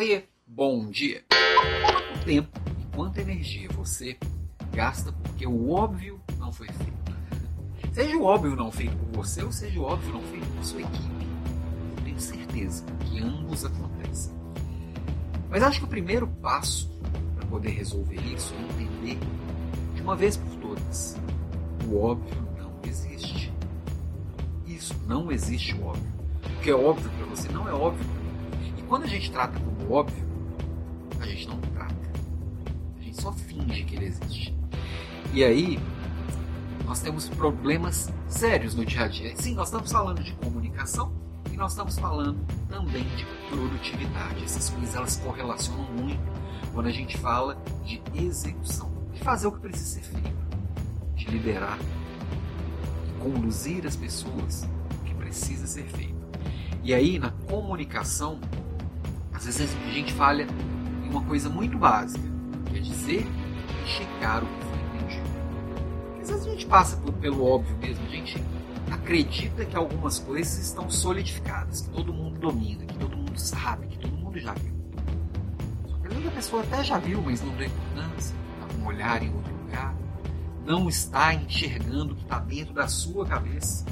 [0.00, 1.22] Oiê, bom dia.
[2.24, 4.16] Tempo e quanta energia você
[4.72, 7.92] gasta porque o óbvio não foi feito?
[7.92, 10.80] Seja o óbvio não feito por você ou seja o óbvio não feito por sua
[10.80, 11.26] equipe.
[11.98, 14.32] Eu tenho certeza que ambos acontecem.
[15.50, 16.88] Mas acho que o primeiro passo
[17.36, 19.18] para poder resolver isso é entender
[19.94, 21.18] de uma vez por todas:
[21.86, 23.52] o óbvio não existe.
[24.66, 26.10] Isso, não existe o óbvio.
[26.42, 28.29] O que é óbvio para você não é óbvio para
[28.90, 30.26] quando a gente trata como óbvio,
[31.20, 31.94] a gente não trata.
[32.98, 34.52] A gente só finge que ele existe.
[35.32, 35.78] E aí,
[36.84, 39.32] nós temos problemas sérios no dia a dia.
[39.36, 41.12] Sim, nós estamos falando de comunicação
[41.52, 44.42] e nós estamos falando também de produtividade.
[44.42, 46.20] Essas coisas elas correlacionam muito
[46.74, 50.34] quando a gente fala de execução, de fazer o que precisa ser feito,
[51.14, 51.78] de liderar
[53.08, 54.68] e conduzir as pessoas
[55.00, 56.18] o que precisa ser feito.
[56.82, 58.40] E aí, na comunicação,
[59.48, 60.46] às vezes a gente falha
[61.04, 62.24] em uma coisa muito básica,
[62.66, 63.26] que é dizer
[63.84, 64.70] e checar o que
[66.20, 68.42] às vezes a gente passa por, pelo óbvio mesmo, a gente
[68.90, 73.98] acredita que algumas coisas estão solidificadas, que todo mundo domina, que todo mundo sabe, que
[73.98, 74.74] todo mundo já viu.
[75.88, 78.82] Só que às vezes a pessoa até já viu, mas não deu importância, está com
[78.82, 79.94] um olhar em outro lugar,
[80.64, 83.86] não está enxergando o que está dentro da sua cabeça.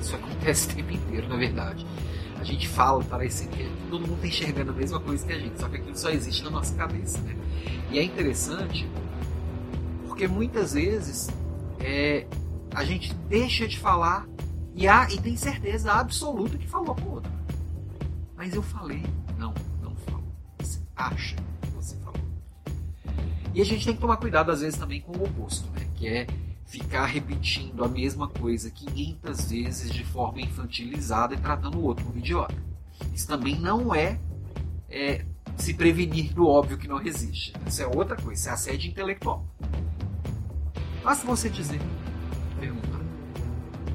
[0.00, 1.86] Isso acontece o tempo inteiro, na verdade.
[2.40, 5.60] A gente fala, parece que todo mundo está enxergando a mesma coisa que a gente,
[5.60, 7.18] só que aquilo só existe na nossa cabeça.
[7.20, 7.36] Né?
[7.90, 8.88] E é interessante
[10.08, 11.28] porque muitas vezes
[11.78, 12.26] é,
[12.74, 14.26] a gente deixa de falar
[14.74, 17.30] e, há, e tem certeza absoluta que falou com o outro.
[18.34, 19.02] Mas eu falei,
[19.36, 19.52] não,
[19.82, 20.24] não falo.
[20.58, 22.20] Você acha que você falou.
[23.54, 25.86] E a gente tem que tomar cuidado às vezes também com o oposto, né?
[25.96, 26.26] Que é
[26.70, 32.16] ficar repetindo a mesma coisa 500 vezes de forma infantilizada e tratando o outro como
[32.16, 32.54] idiota.
[33.12, 34.20] Isso também não é,
[34.88, 35.24] é
[35.56, 37.52] se prevenir do óbvio que não existe.
[37.66, 39.44] Isso é outra coisa, isso é assédio intelectual.
[41.02, 41.80] Basta você dizer,
[42.60, 43.00] perguntar.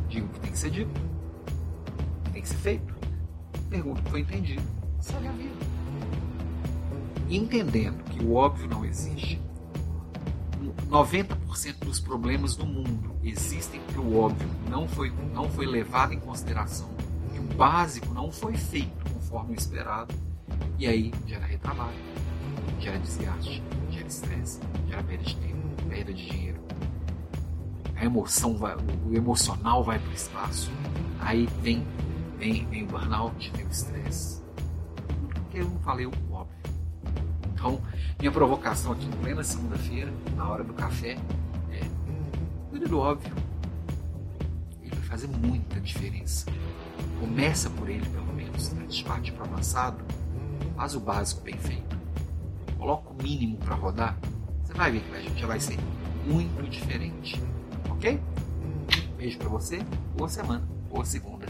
[0.10, 2.94] Diga o que tem que ser dito, o que tem que ser feito.
[3.70, 4.64] Pergunta o que foi entendido.
[5.00, 5.56] Segue a vida.
[7.30, 9.42] Entendendo que o óbvio não existe,
[10.90, 16.20] 90% dos problemas do mundo existem porque o óbvio não foi, não foi levado em
[16.20, 16.90] consideração,
[17.34, 20.14] que o básico não foi feito conforme o esperado,
[20.78, 21.98] e aí gera retrabalho,
[22.80, 26.66] gera desgaste, gera estresse, gera perda de tempo, perda de dinheiro,
[27.96, 30.70] a emoção vai, o emocional vai para o espaço.
[31.20, 31.86] Aí vem,
[32.38, 34.44] vem, vem o burnout, vem o estresse.
[35.34, 36.65] Porque eu não falei o óbvio.
[37.66, 37.82] Então,
[38.20, 41.18] minha provocação aqui em plena segunda-feira, na hora do café,
[41.72, 41.82] é
[42.70, 43.34] cuida do óbvio.
[44.84, 46.46] Ele vai fazer muita diferença.
[47.20, 49.98] Começa por ele, pelo menos, antes de partir para o avançado.
[50.76, 51.98] Faz o básico bem feito.
[52.78, 54.16] Coloca o mínimo para rodar.
[54.64, 55.80] Você vai ver que a gente já vai ser
[56.24, 57.42] muito diferente.
[57.90, 58.22] Ok?
[59.18, 59.80] Beijo pra você,
[60.16, 61.48] boa semana, boa segunda.